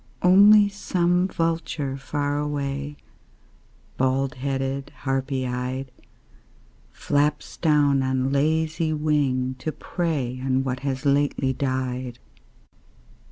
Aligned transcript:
Only 0.23 0.67
some 0.67 1.27
vulture 1.27 1.95
far 1.95 2.39
away, 2.39 2.97
Bald 3.97 4.33
headed, 4.33 4.91
harpy 5.01 5.45
eyed, 5.45 5.91
Flaps 6.89 7.55
down 7.55 8.01
on 8.01 8.31
lazy 8.31 8.93
wing 8.93 9.53
to 9.59 9.71
prey 9.71 10.41
On 10.43 10.63
what 10.63 10.79
has 10.79 11.05
lately 11.05 11.53
died. 11.53 12.17